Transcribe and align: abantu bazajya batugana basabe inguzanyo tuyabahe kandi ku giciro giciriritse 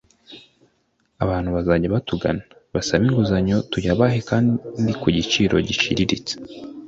abantu 1.23 1.49
bazajya 1.55 1.93
batugana 1.95 2.43
basabe 2.73 3.03
inguzanyo 3.07 3.57
tuyabahe 3.71 4.19
kandi 4.29 4.91
ku 5.01 5.07
giciro 5.17 5.55
giciriritse 5.67 6.33